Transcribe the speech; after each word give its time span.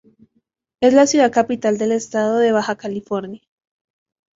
Es 0.81 0.95
la 0.95 1.05
ciudad 1.05 1.31
capital 1.31 1.77
del 1.77 1.91
estado 1.91 2.39
de 2.39 2.51
Baja 2.51 2.75
California. 2.75 3.41